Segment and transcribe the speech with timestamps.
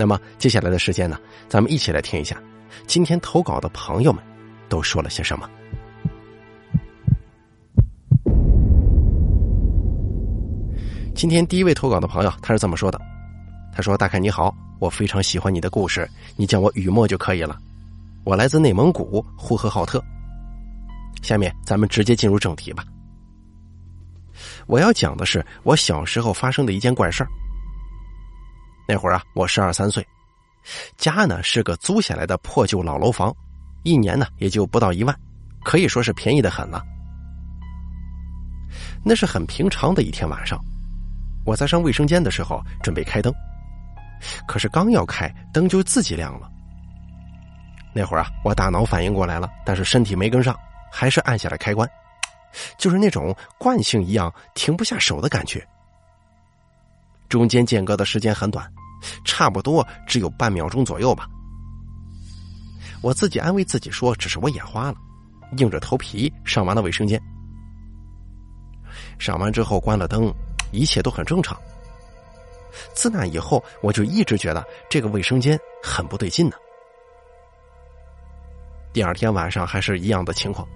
[0.00, 2.40] 那么接下来的时间呢，咱们一起来听一下
[2.86, 4.22] 今天投稿的朋友们
[4.68, 5.50] 都说了些什么。
[11.16, 13.00] 今天第一位投稿的朋友他是这么说的
[13.74, 17.58] ：“他说，大凯你好，我非常喜欢你的故事，你叫我雨墨就可以了。
[18.22, 20.00] 我来自内蒙古呼和浩特。
[21.22, 22.84] 下面咱们直接进入正题吧。”
[24.68, 27.28] 我要讲的是我小时候发生的一件怪事儿。
[28.90, 30.02] 那会儿啊，我十二三岁，
[30.96, 33.34] 家呢是个租下来的破旧老楼房，
[33.82, 35.14] 一年呢也就不到一万，
[35.62, 36.82] 可以说是便宜的很了。
[39.04, 40.58] 那是很平常的一天晚上，
[41.44, 43.30] 我在上卫生间的时候准备开灯，
[44.46, 46.50] 可是刚要开灯就自己亮了。
[47.94, 50.58] 那会儿啊，我大脑反应过来了，但是身体没跟上，
[50.90, 51.86] 还是按下了开关。
[52.78, 55.62] 就是那种惯性一样停不下手的感觉，
[57.28, 58.66] 中间间隔的时间很短，
[59.24, 61.28] 差不多只有半秒钟左右吧。
[63.00, 64.96] 我自己安慰自己说，只是我眼花了，
[65.58, 67.20] 硬着头皮上完了卫生间。
[69.18, 70.32] 上完之后关了灯，
[70.72, 71.56] 一切都很正常。
[72.94, 76.56] 自那以后，我就一直觉得这个卫生间很不对劲呢。
[78.92, 80.66] 第二天晚上还是一样的情况。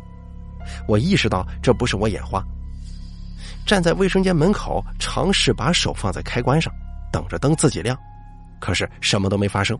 [0.87, 2.45] 我意识到这不是我眼花，
[3.65, 6.73] 站在卫生间门口，尝试把手放在开关上，
[7.13, 7.97] 等着灯自己亮，
[8.61, 9.79] 可是什么都没发生。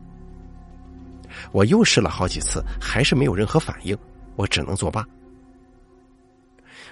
[1.51, 3.97] 我又试了好几次，还是没有任何反应，
[4.35, 5.05] 我只能作罢。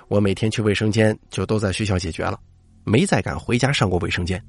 [0.08, 2.40] 我每天去卫生间就都在学校解决了，
[2.84, 4.44] 没再敢回家上过卫生间。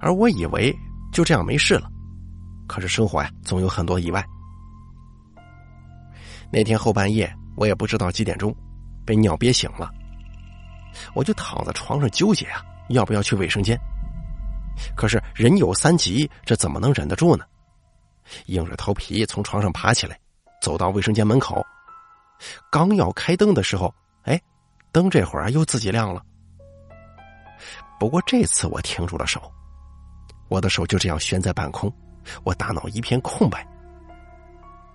[0.00, 0.74] 而我以为
[1.12, 1.90] 就这样没事了，
[2.66, 4.24] 可是生活呀，总有很多意外。
[6.50, 8.54] 那天后半夜，我也不知道几点钟，
[9.04, 9.92] 被尿憋醒了。
[11.14, 13.78] 我就躺在床上纠结啊，要不要去卫生间？
[14.96, 17.44] 可是人有三急，这怎么能忍得住呢？
[18.46, 20.18] 硬着头皮从床上爬起来，
[20.60, 21.64] 走到卫生间门口，
[22.70, 23.92] 刚要开灯的时候，
[24.24, 24.40] 哎，
[24.92, 26.22] 灯这会儿又自己亮了。
[27.98, 29.40] 不过这次我停住了手，
[30.48, 31.92] 我的手就这样悬在半空，
[32.44, 33.66] 我大脑一片空白。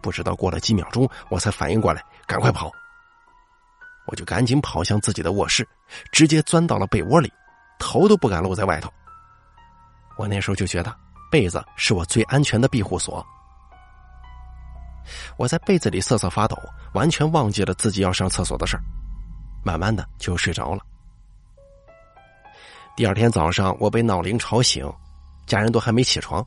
[0.01, 2.71] 不知道过了几秒钟，我才反应过来，赶快跑。
[4.05, 5.67] 我就赶紧跑向自己的卧室，
[6.11, 7.31] 直接钻到了被窝里，
[7.79, 8.91] 头都不敢露在外头。
[10.17, 10.95] 我那时候就觉得
[11.31, 13.25] 被子是我最安全的庇护所。
[15.37, 16.57] 我在被子里瑟瑟发抖，
[16.93, 18.83] 完全忘记了自己要上厕所的事儿，
[19.63, 20.81] 慢慢的就睡着了。
[22.95, 24.87] 第二天早上，我被闹铃吵醒，
[25.47, 26.45] 家人都还没起床。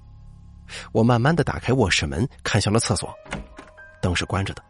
[0.92, 3.12] 我慢慢的打开卧室门，看向了厕所，
[4.00, 4.62] 灯是关着的。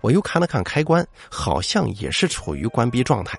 [0.00, 3.38] 我又看了看开关，好像也是处于关闭状态。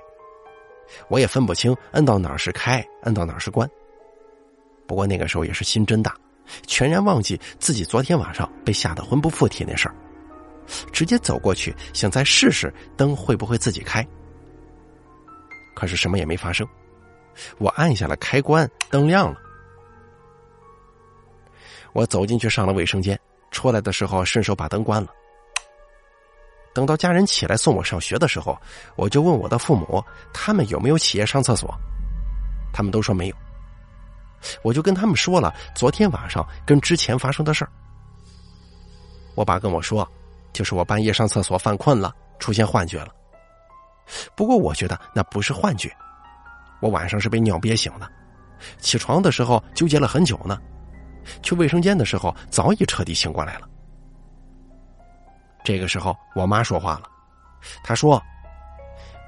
[1.07, 3.69] 我也分不清摁到哪儿是开，摁到哪儿是关。
[4.87, 6.15] 不过那个时候也是心真大，
[6.65, 9.95] 全然忘记自己昨天晚上被吓得魂不附体那事儿，
[10.91, 14.05] 直接走过去想再试试灯会不会自己开。
[15.75, 16.67] 可是什么也没发生，
[17.59, 19.37] 我按下了开关，灯亮了。
[21.93, 23.19] 我走进去上了卫生间，
[23.51, 25.09] 出来的时候顺手把灯关了。
[26.79, 28.57] 等到家人起来送我上学的时候，
[28.95, 30.01] 我就问我的父母，
[30.33, 31.77] 他们有没有起夜上厕所？
[32.71, 33.35] 他们都说没有。
[34.61, 37.71] 我就跟他们说了昨天晚上跟之前发生的事儿。
[39.35, 40.09] 我爸跟我说，
[40.53, 43.09] 就是我半夜上厕所犯困了，出现幻觉了。
[44.33, 45.93] 不过我觉得那不是幻觉，
[46.79, 48.09] 我晚上是被尿憋醒的，
[48.79, 50.57] 起床的时候纠结了很久呢。
[51.43, 53.67] 去卫生间的时候，早已彻底醒过来了。
[55.69, 57.03] 这个时候，我妈说话了，
[57.83, 58.19] 她说：“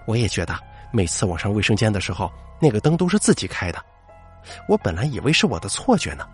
[0.08, 0.60] 我也觉得，
[0.92, 3.80] 每次我上卫生间的时候，那个灯都是自己开的。
[4.68, 6.28] 我本来以为是我的错觉呢。”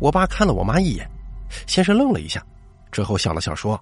[0.00, 1.06] 我爸看了我妈一眼，
[1.66, 2.42] 先是愣了一下，
[2.90, 3.78] 之后笑了笑说：“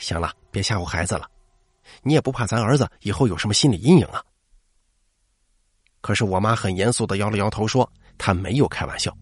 [0.00, 1.28] 行了，别吓唬孩子了。
[2.00, 4.24] 你也不怕咱儿子以后有什么心理阴影啊？”
[6.00, 7.86] 可是我妈很严肃的摇了摇头说。
[8.18, 9.12] 他没有开玩笑，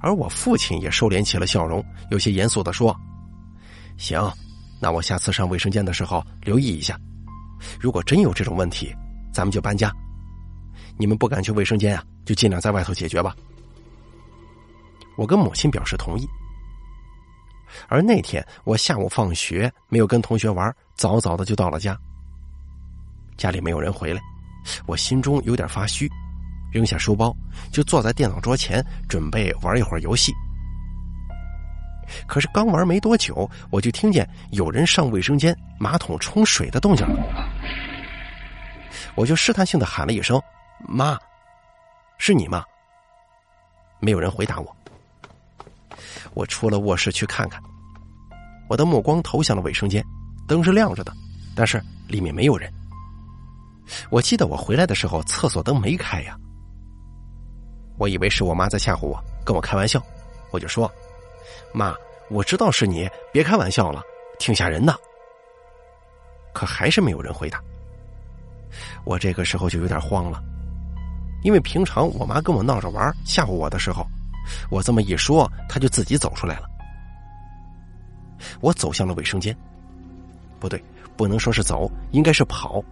[0.00, 2.94] 而我父亲也收敛起了笑容，有些严肃的说
[3.98, 4.20] ：“行，
[4.80, 6.98] 那我下次上卫生间的时候留意一下，
[7.80, 8.94] 如果真有这种问题，
[9.32, 9.92] 咱们就搬家。
[10.98, 13.34] 你们不敢去卫生间啊，就尽量在外头解决吧。
[15.16, 16.26] 我跟母亲表示同意。
[17.88, 21.98] 而那天我下午放学没有跟同学玩，早早的就到了家。
[23.36, 24.20] 家里没有人回来，
[24.86, 26.10] 我心中有点发虚，
[26.76, 27.34] 扔下书包
[27.72, 30.30] 就坐在电脑桌前准备玩一会儿游戏。
[32.26, 37.50] 可是刚玩没多久，我就听见有人上卫生间马桶冲水的动静了。
[39.14, 40.38] 我就试探性的喊了一声
[40.86, 41.18] ：“妈，
[42.18, 42.62] 是你吗？”
[43.98, 44.76] 没有人回答我。
[46.34, 47.58] 我出了卧室去看看，
[48.68, 50.04] 我的目光投向了卫生间，
[50.46, 51.10] 灯是亮着的，
[51.56, 52.70] 但是里面没有人。
[54.10, 56.36] 我记得我回来的时候，厕所灯没开呀。
[57.98, 60.02] 我以为是我妈在吓唬我，跟我开玩笑，
[60.50, 60.90] 我就说
[61.72, 61.94] ：“妈，
[62.28, 64.02] 我知道是你，别开玩笑了，
[64.38, 64.94] 挺吓人的。”
[66.52, 67.62] 可还是没有人回答。
[69.04, 70.42] 我这个时候就有点慌了，
[71.42, 74.06] 因为平常我妈跟我闹着玩吓唬我的时候，
[74.70, 76.68] 我这么一说，她就自己走出来了。
[78.60, 79.56] 我走向了卫生间，
[80.60, 80.82] 不对，
[81.16, 82.84] 不能说是走，应该是跑。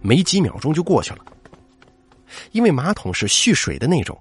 [0.00, 1.24] 没几秒钟就过去了，
[2.52, 4.18] 因为马桶是蓄水的那种，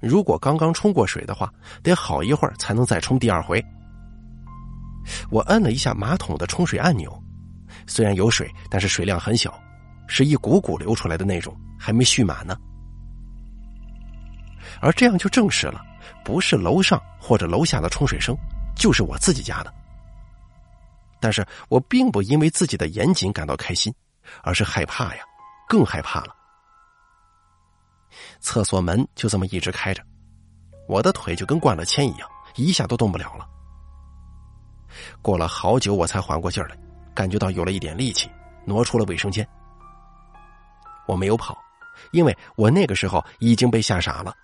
[0.00, 1.52] 如果刚刚冲过水的话，
[1.82, 3.64] 得好一会儿才能再冲第二回。
[5.30, 7.22] 我摁了一下马桶的冲水按钮，
[7.86, 9.58] 虽然有水，但是水量很小，
[10.06, 12.56] 是一股股流出来的那种，还没蓄满呢。
[14.80, 15.82] 而这样就证实了，
[16.24, 18.36] 不是楼上或者楼下的冲水声，
[18.76, 19.72] 就是我自己家的。
[21.20, 23.92] 但是我并不因为自己的严谨感到开心。
[24.42, 25.24] 而是害怕呀，
[25.66, 26.36] 更害怕了。
[28.40, 30.02] 厕所门就这么一直开着，
[30.88, 33.48] 我的腿就跟灌了铅一样，一下都动不了了。
[35.22, 36.76] 过了好久，我才缓过劲儿来，
[37.14, 38.28] 感觉到有了一点力气，
[38.64, 39.46] 挪出了卫生间。
[41.06, 41.56] 我没有跑，
[42.12, 44.34] 因为我那个时候已经被吓傻了。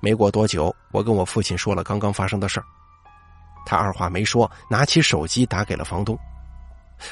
[0.00, 2.64] 没过多久，我跟我父亲说了刚刚发生的事儿，
[3.66, 6.18] 他二话没说，拿起手机打给了房东。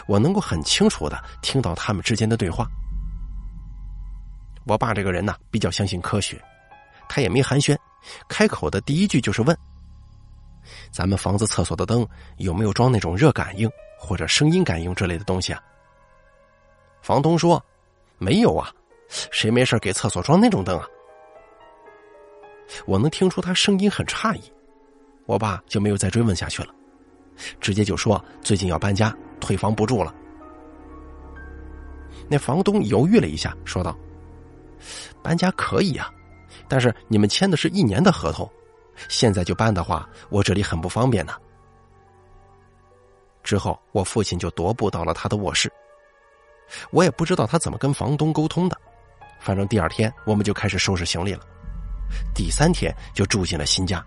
[0.06, 2.66] 我能够很清楚的听到他们之间的对话。
[4.68, 6.38] 我爸这个人呢，比较相信科学，
[7.08, 7.74] 他也没寒暄，
[8.28, 9.56] 开口的第一句就是问
[10.92, 12.06] ：“咱们房子厕所的灯
[12.36, 15.62] 有没有装那种热感应或者声音感应之类的东西啊？”
[17.00, 17.64] 房东说
[18.18, 18.70] ：“没有啊，
[19.08, 20.86] 谁没事给厕所装那种灯啊？”
[22.84, 24.52] 我能听出他声音很诧异，
[25.24, 26.74] 我爸就没有再追问下去了，
[27.58, 30.14] 直接就说：“最近要搬家。”退房不住了。
[32.28, 33.96] 那房东犹豫了一下，说道
[35.22, 36.12] ：“搬家可以啊，
[36.68, 38.50] 但是你们签的是一年的合同，
[39.08, 41.34] 现在就搬的话，我这里很不方便呢。”
[43.42, 45.72] 之后，我父亲就踱步到了他的卧室。
[46.90, 48.76] 我也不知道他怎么跟房东沟通的，
[49.40, 51.40] 反正第二天我们就开始收拾行李了，
[52.34, 54.04] 第三天就住进了新家。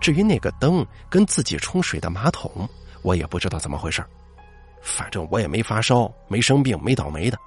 [0.00, 2.68] 至于那个灯跟自己冲水的马桶。
[3.02, 4.02] 我也不知道怎么回事
[4.80, 7.38] 反正我也没发烧，没生病，没倒霉的。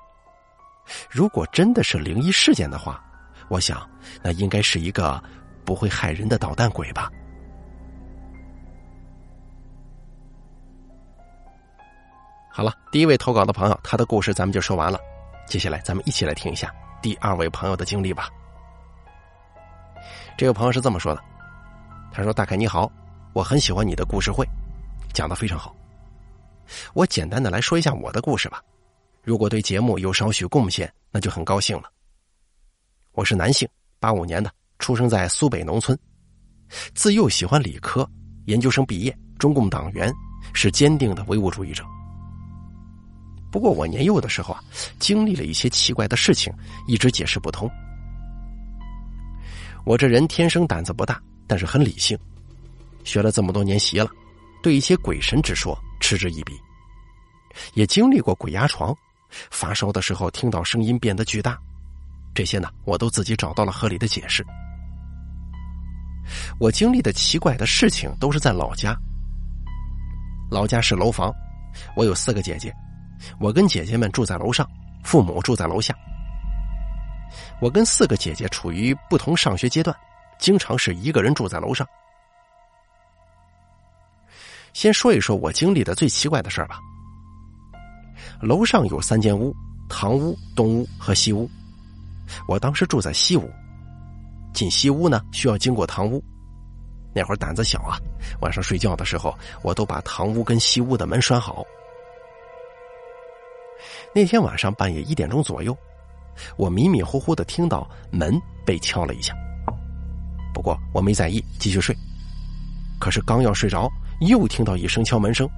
[1.10, 3.04] 如果真的是灵异事件的话，
[3.50, 3.88] 我想
[4.22, 5.22] 那应该是一个
[5.66, 7.12] 不会害人的捣蛋鬼吧。
[12.50, 15.00] 好了，第一位投稿的朋友，他的故事咱们就说完了。
[15.45, 18.30] 接下来咱们一起来听一下第二位朋友的经历吧。
[20.38, 21.23] 这位朋友是这么说的
[22.12, 22.92] ：“他说，大凯你好，
[23.33, 24.47] 我很喜欢你的故事会。”
[25.14, 25.76] 讲的非常好，
[26.94, 28.62] 我简单的来说一下我的故事吧。
[29.28, 31.92] 如果对节目有少许贡献，那就很高兴了。
[33.12, 33.68] 我是男性，
[34.00, 36.00] 八五年的，出生在苏北农村，
[36.96, 38.10] 自幼喜欢理科，
[38.46, 40.10] 研究生毕业，中共党员，
[40.54, 41.84] 是坚定的唯物主义者。
[43.52, 44.64] 不过我年幼的时候啊，
[44.98, 46.54] 经历了一些奇怪的事情，
[46.88, 47.69] 一直解释不通。
[49.84, 52.18] 我这人天生胆子不大，但是很理性，
[53.04, 54.10] 学了这么多年习了。
[54.64, 56.54] 对一些鬼神之说嗤之以鼻，
[57.74, 58.96] 也经历过鬼压床，
[59.30, 61.57] 发烧的时候听到声音变得巨大，
[62.34, 64.46] 这些呢我都自己找到了合理的解释。
[66.60, 68.96] 我经历的奇怪的事情都是在老家，
[70.52, 71.34] 老家是楼房，
[71.96, 72.74] 我有四个姐姐，
[73.40, 74.69] 我跟姐姐们住在楼上，
[75.04, 75.96] 父母住在楼下。
[77.62, 79.96] 我跟四个姐姐处于不同上学阶段，
[80.38, 81.88] 经常是一个人住在楼上。
[84.74, 86.80] 先说一说我经历的最奇怪的事儿吧。
[88.42, 89.56] 楼上有三间屋：
[89.90, 91.50] 堂屋、东屋和西屋。
[92.48, 93.50] 我当时住在西屋，
[94.54, 96.24] 进西屋呢需要经过堂屋。
[97.14, 97.98] 那会儿胆子小啊，
[98.42, 101.66] 晚上睡觉的时候我都把堂屋跟西屋的门拴好。
[104.14, 105.76] 那天晚上半夜一点钟左右，
[106.58, 109.34] 我迷迷糊糊的听到门被敲了一下，
[110.54, 111.96] 不过我没在意，继续睡。
[113.00, 113.90] 可是刚要睡着，
[114.22, 115.50] 又听到一声敲门声。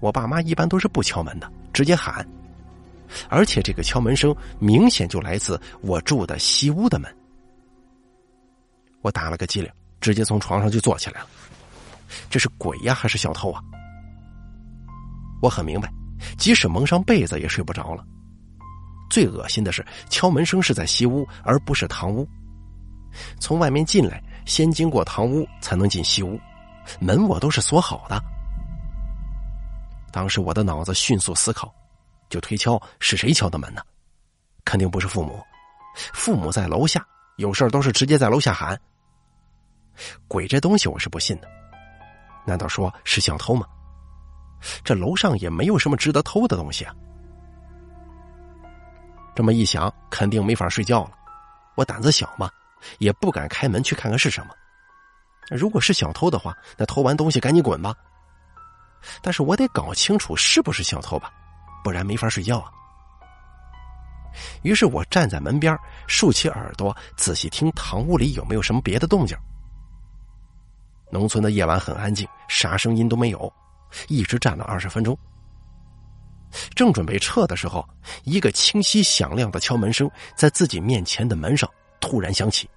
[0.00, 2.26] 我爸妈一般都是不敲门的，直接喊，
[3.28, 7.14] 而且这个敲门声明显就来自我住的西屋的门。
[9.02, 11.26] 我打了个激灵，直接从床上就坐起来了。
[12.28, 13.62] 这是鬼呀，还是小偷啊？
[15.42, 15.90] 我很明白，
[16.36, 18.04] 即使蒙上被子也睡不着了。
[19.10, 22.28] 最恶心的是，敲门声是在西屋，而不是堂屋。
[23.38, 26.38] 从外面进来，先经过堂屋才能进西屋，
[27.00, 28.22] 门我都是锁好的。
[30.12, 31.72] 当时我的脑子迅速思考，
[32.28, 33.82] 就推敲是谁敲的门呢？
[34.64, 35.42] 肯定不是父母，
[36.12, 37.04] 父母在楼下，
[37.36, 38.78] 有事都是直接在楼下喊。
[40.28, 41.48] 鬼这东西我是不信的，
[42.46, 43.66] 难道说是小偷吗？
[44.84, 46.94] 这楼上也没有什么值得偷的东西啊！
[49.34, 51.12] 这么一想，肯定没法睡觉了。
[51.76, 52.50] 我胆子小嘛，
[52.98, 54.54] 也不敢开门去看看是什么。
[55.48, 57.94] 如果是小偷的话，那偷完东西赶紧滚吧。
[59.22, 61.32] 但是我得搞清楚是不是小偷吧，
[61.82, 62.70] 不然没法睡觉啊。
[64.62, 65.76] 于是我站在门边，
[66.06, 69.36] 竖起耳朵，仔细听堂屋里有没有什么别的动静。
[71.10, 73.52] 农村的夜晚很安静，啥声音都没有，
[74.06, 75.18] 一直站了二十分钟。
[76.74, 77.84] 正准备撤的时候，
[78.22, 81.68] 一个清晰响亮的敲门声在自己面前的门上
[82.00, 82.70] 突然响起，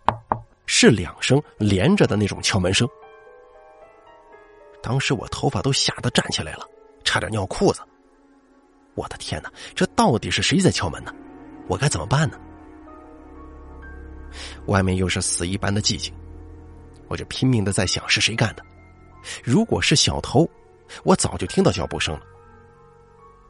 [0.66, 2.88] 是两声连着的那种敲门声。
[4.84, 6.68] 当时我头发都吓得站起来了，
[7.06, 7.82] 差点尿裤子。
[8.96, 11.16] 我的天哪，这到底是谁在敲门呢？
[11.70, 12.38] 我该怎么办呢？
[14.66, 16.14] 外面又是死一般的寂静，
[17.08, 18.66] 我就拼命的在想是谁干的。
[19.42, 20.46] 如果是小偷，
[21.04, 22.22] 我早就听到脚步声了；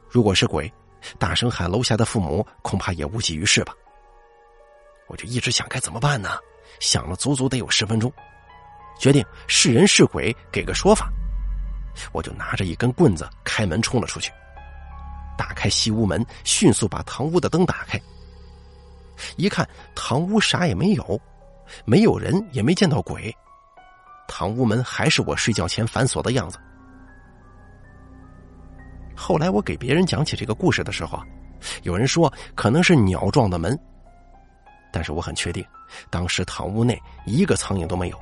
[0.08, 0.72] 如果是鬼，
[1.18, 3.74] 大声喊楼下的父母，恐怕也无济于事吧。
[5.08, 6.38] 我就一直想该怎么办呢？
[6.80, 8.13] 想了足足得有十分钟，
[9.00, 11.12] 决定是人是鬼，给个说法。
[12.12, 14.31] 我就拿着一根棍子开门冲了出去，
[15.38, 18.00] 打开西屋门，迅速把堂屋的灯打开。
[19.38, 21.19] 一看堂屋啥也没有，
[21.85, 23.33] 没有人，也没见到鬼，
[24.27, 26.57] 堂屋门还是我睡觉前反锁的样子。
[29.15, 31.25] 后来我给别人讲起这个故事的时候啊，
[31.83, 33.79] 有人说可能是鸟撞的门，
[34.91, 35.63] 但是我很确定，
[36.09, 38.19] 当时堂屋内一个苍蝇都没有，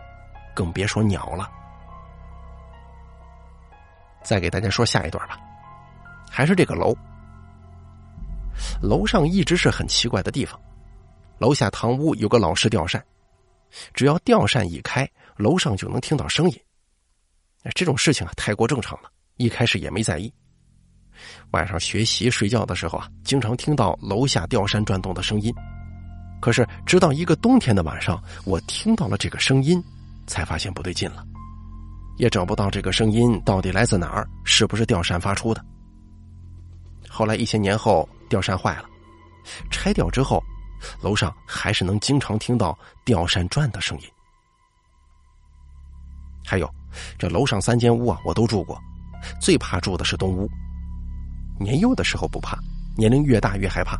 [0.54, 1.50] 更别说鸟了。
[4.24, 5.40] 再给大家说下一段吧，
[6.30, 6.96] 还是这个楼。
[8.82, 10.60] 楼上一直是很奇怪的地方，
[11.40, 13.04] 楼下堂屋有个老式吊扇，
[13.94, 16.60] 只要吊扇一开，楼上就能听到声音。
[17.76, 20.32] 这种事情啊，太过正常了，一开始也没在意。
[21.52, 25.54] 晚上学习睡觉的时候啊，经常听到楼下吊扇转动的声音。
[26.40, 29.84] 可是直到一个冬天的晚上，我听到了这个声音，
[30.26, 31.24] 才发现不对劲了。
[32.22, 35.66] 也找不到这个声音到底来自哪儿，是不是吊扇发出的？
[37.10, 38.86] 后来一些年后，吊扇坏了，
[39.72, 40.40] 拆掉之后，
[41.02, 44.04] 楼上还是能经常听到吊扇转的声音。
[46.46, 46.72] 还有，
[47.18, 48.80] 这楼上三间屋啊，我都住过，
[49.42, 50.48] 最怕住的是东屋。
[51.60, 52.56] 年幼的时候不怕，
[52.96, 53.98] 年龄越大越害怕。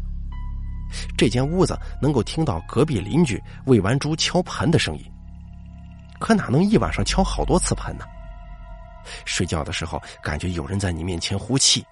[1.18, 5.04] 这间屋子能够听到隔壁邻居喂完猪敲盆的声音。
[6.20, 8.06] 可哪能一晚上敲好多次盆呢？
[9.26, 11.86] 睡觉的时候感觉有人在你面前呼气，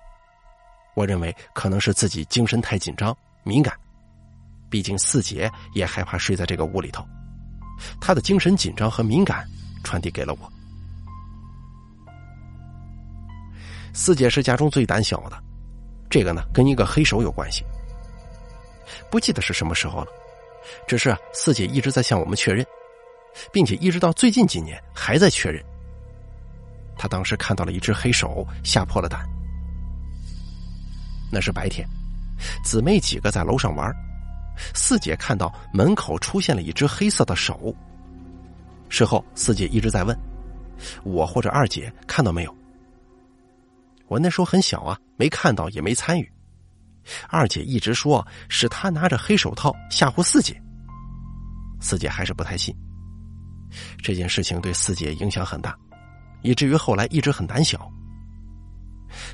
[0.96, 3.76] 我认为可能是自己精神太紧张敏感，
[4.70, 7.06] 毕竟四姐也害怕睡在这个屋里头，
[8.00, 9.48] 她的精神紧张和敏感
[9.84, 10.52] 传递给了我。
[13.94, 15.42] 四姐是家中最胆小的，
[16.10, 17.64] 这个呢跟一个黑手有关系，
[19.10, 20.08] 不记得是什么时候了，
[20.88, 22.66] 只是四姐一直在向我们确认。
[23.54, 25.64] 并且一直到最近几年还在确认。
[27.00, 29.26] 他当时看到了一只黑手，吓破了胆。
[31.32, 31.88] 那是白天，
[32.62, 33.90] 姊妹几个在楼上玩，
[34.76, 37.74] 四姐看到门口出现了一只黑色的手。
[38.90, 40.18] 事后，四姐一直在问
[41.04, 42.54] 我或者二姐看到没有。
[44.08, 46.30] 我那时候很小啊，没看到也没参与。
[47.30, 50.62] 二姐一直说是她拿着黑手套吓唬四姐，
[51.80, 52.76] 四姐还是不太信。
[54.04, 55.78] 这件事情对四姐影响很大，
[56.42, 57.90] 以至于后来一直很胆小。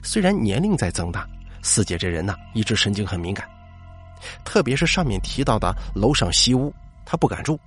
[0.01, 1.27] 虽然年龄在增大，
[1.62, 3.50] 四姐这人呢一直神经很敏感，
[4.43, 6.74] 特别是上面提到的楼上西屋，
[7.05, 7.59] 她不敢住。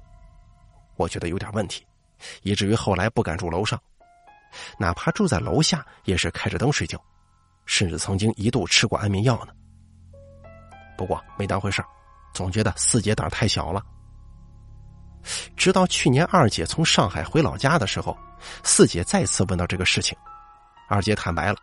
[0.96, 1.86] 我觉得有点问题，
[2.42, 3.80] 以至于后来不敢住楼上，
[4.78, 6.98] 哪怕住在楼下也是开着灯睡觉，
[7.66, 9.52] 甚至曾经一度吃过安眠药呢。
[10.96, 11.84] 不过没当回事
[12.34, 13.84] 总觉得四姐胆太小了。
[15.56, 18.16] 直到去年二姐从上海回老家的时候，
[18.62, 20.16] 四姐再次问到这个事情，
[20.88, 21.58] 二姐坦白了，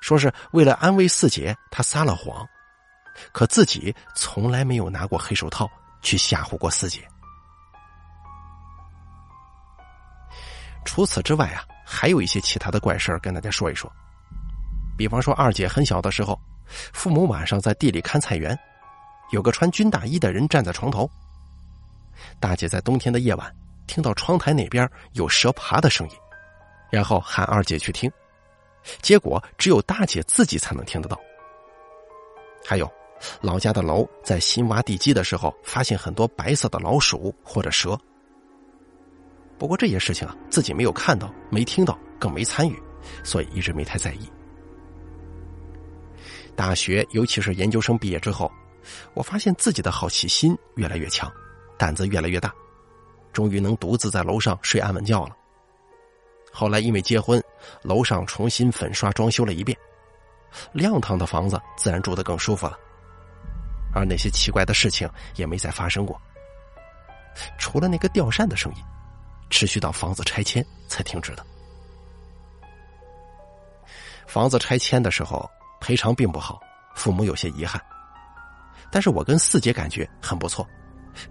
[0.00, 2.46] 说是为了安慰四姐，她撒了谎，
[3.32, 5.68] 可自己从来没有拿过黑手套
[6.02, 7.06] 去吓唬过四姐。
[10.84, 13.90] 除此之外啊，还有一些其他的怪事跟大家说一说。
[14.96, 16.40] 比方说，二姐很小的时候，
[16.92, 18.56] 父母晚上在地里看菜园，
[19.30, 21.10] 有个穿军大衣的人站在床头。
[22.40, 23.54] 大姐在冬天的夜晚
[23.86, 26.16] 听到窗台那边有蛇爬的声音，
[26.90, 28.10] 然后喊二姐去听，
[29.00, 31.18] 结果只有大姐自己才能听得到。
[32.64, 32.90] 还有，
[33.40, 37.98] 老家的楼在新挖地基的时候，发现很多白色的老鼠或者蛇。
[39.58, 42.76] 不过这些事情啊，自己没有看到、没听到，更没参与，
[43.22, 44.30] 所以一直没太在意。
[46.54, 48.50] 大学，尤其是研究生毕业之后，
[49.14, 51.32] 我发现自己的好奇心越来越强，
[51.78, 52.52] 胆子越来越大，
[53.32, 55.36] 终于能独自在楼上睡安稳觉了。
[56.52, 57.42] 后来因为结婚，
[57.82, 59.76] 楼上重新粉刷装修了一遍，
[60.72, 62.78] 亮堂的房子自然住得更舒服了，
[63.94, 66.20] 而那些奇怪的事情也没再发生过，
[67.58, 68.82] 除了那个吊扇的声音。
[69.48, 71.46] 持续到房子拆迁才停止的。
[74.26, 75.48] 房子拆迁的时候
[75.80, 76.58] 赔偿并不好，
[76.96, 77.80] 父母有些遗憾。
[78.90, 80.68] 但是我跟四姐感觉很不错，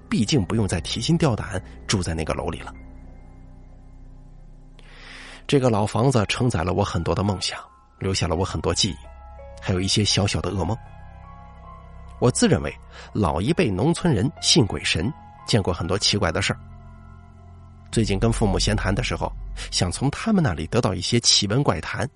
[0.10, 2.74] 毕竟不用再提心吊胆住在那个楼里了。
[5.48, 7.60] 这个老房子承载了我很多的梦想，
[8.00, 8.96] 留下了我很多记忆，
[9.62, 10.76] 还有一些小小的噩梦。
[12.20, 12.74] 我自认为
[13.14, 15.12] 老一辈农村人信鬼神，
[15.46, 16.60] 见过很多奇怪的事儿。
[17.92, 19.32] 最近跟父母闲谈的时候，
[19.70, 22.10] 想从他们那里得到一些奇闻怪谈，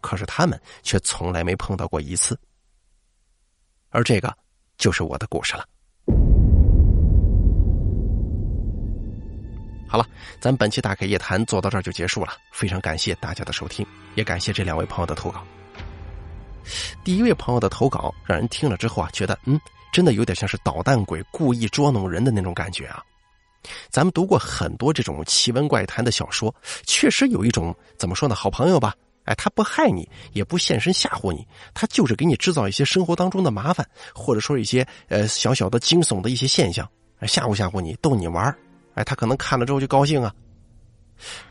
[0.00, 2.38] 可是他们却从来没碰到过一次。
[3.90, 4.32] 而这个
[4.78, 5.66] 就是我的故事了。
[9.92, 10.06] 好了，
[10.40, 15.44] 咱本期大开夜谈做到这儿就结束了，非常感谢大家的收听，也感谢这两位朋友的投稿。
[17.04, 19.60] 第一位朋友的投稿让人听了之后啊，觉得嗯，
[19.92, 23.04] 真的有点像是捣蛋鬼故意捉弄人的那种感觉啊。
[23.90, 26.54] 咱们读过很多这种奇闻怪谈的小说，
[26.86, 28.34] 确实有一种怎么说呢？
[28.34, 36.88] 好朋友吧，哎，他不害你，也不现身吓唬你，他就是给你制造一些生活当中的麻烦，或者说一些呃小小的惊悚的一些现象，
[37.26, 38.56] 吓唬吓唬你，逗你玩
[38.94, 40.34] 哎，他可能看了之后就高兴啊。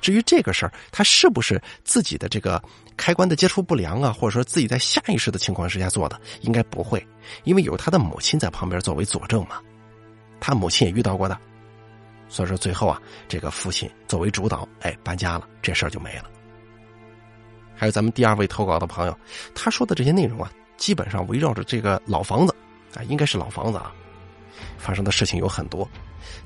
[0.01, 2.61] 至于这个事儿，他是不是自己的这个
[2.97, 7.05] 开关的接触不良啊，或者说自己在下意识的情况之下做的，应该不会，
[7.45, 9.61] 因为有他的母亲在旁边作为佐证嘛，
[10.39, 11.37] 他母亲也遇到过的。
[12.27, 16.25] 所以说，最后啊，这个父亲作为主导，哎，搬家了，这事儿就没了。
[17.75, 19.17] 还有咱们第二位投稿的朋友，
[19.55, 22.55] 他说的这些内容啊，基本上围绕着这个老房子
[22.95, 23.93] 啊，应该是老房子啊，
[24.77, 25.89] 发生的事情有很多。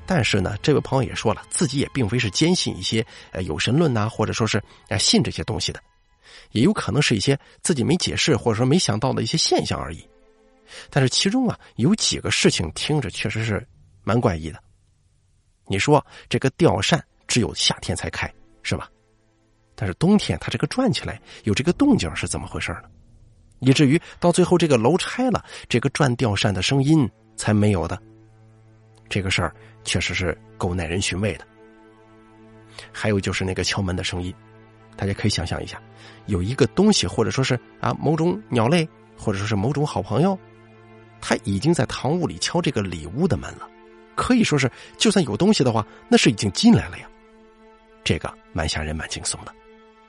[0.04, 5.80] 但是呢，这位朋友也说了，自己也并非是坚信一些呃有神论呐，或者说是啊信这些东西的，
[6.52, 10.08] 也有可能是一些自己没解释或者说没想到的一些现象而已。
[10.90, 13.64] 但是其中啊，有几个事情听着确实是
[14.02, 14.62] 蛮怪异的。
[15.66, 18.88] 你说这个吊扇只有夏天才开，是吧？
[19.74, 22.84] 但是冬天它这个转起来有这个动静是怎么回事呢？
[23.60, 28.00] 以至于到最后这个楼拆了，这个转吊扇的声音才没有的。
[29.08, 31.46] 这个事儿确实是够耐人寻味的。
[32.92, 34.34] 还有就是那个敲门的声音，
[34.96, 35.80] 大家可以想象一下，
[36.26, 40.36] 有一个东西或者说是啊某种鸟类或者说是某种好朋友，
[41.20, 43.68] 他已经在堂屋里敲这个里屋的门了。
[44.14, 47.08] 可以说是，就算有东西的话，那是已经进来了呀。
[48.02, 49.54] 这个蛮吓人、蛮惊悚的，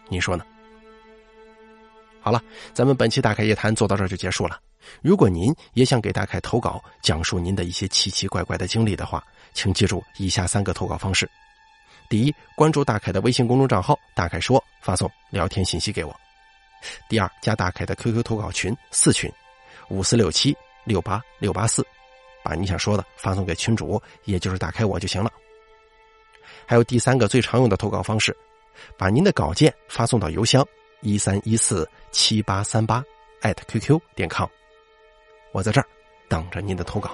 [0.09, 0.45] 你说呢？
[2.19, 2.41] 好了，
[2.73, 4.59] 咱们本期大开夜谈做到这儿就结束了。
[5.01, 9.23] 如果您也想给大凯投稿，讲述您的一些奇奇怪怪的经历的话，
[9.53, 11.29] 请记住以下三个投稿方式：
[12.09, 16.11] 第一，关注大凯的微信公众账号“大凯说”，发送聊天信息给我；
[17.09, 19.31] 第二，加大凯的 QQ 投稿群四群
[19.89, 21.85] 五四六七六八六八四。
[22.43, 25.29] 把你想说的发送给群主，也就是打开我就行了。
[26.65, 28.33] 还有第三个最常用的投稿方式，
[28.97, 30.65] 把您的稿件发送到邮箱
[31.01, 33.03] 一三一四七八三八
[33.41, 34.47] 艾特 QQ 点 com，
[35.57, 35.87] 我在这儿
[36.29, 37.09] 等着您的投稿。